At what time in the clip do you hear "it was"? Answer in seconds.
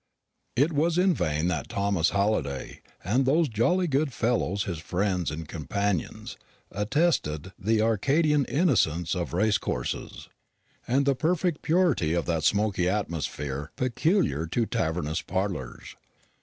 0.55-0.97